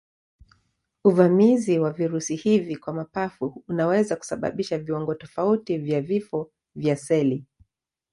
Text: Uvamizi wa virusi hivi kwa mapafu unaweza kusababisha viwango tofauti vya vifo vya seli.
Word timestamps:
Uvamizi 1.05 1.79
wa 1.79 1.91
virusi 1.91 2.35
hivi 2.35 2.75
kwa 2.75 2.93
mapafu 2.93 3.63
unaweza 3.67 4.15
kusababisha 4.15 4.79
viwango 4.79 5.15
tofauti 5.15 5.77
vya 5.77 6.01
vifo 6.01 6.51
vya 6.75 6.95
seli. 6.95 7.45